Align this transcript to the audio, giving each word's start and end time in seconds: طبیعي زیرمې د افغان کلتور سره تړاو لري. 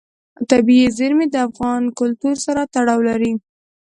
طبیعي 0.49 0.87
زیرمې 0.97 1.27
د 1.29 1.35
افغان 1.47 1.81
کلتور 1.99 2.35
سره 2.45 2.61
تړاو 2.73 2.99
لري. 3.09 3.33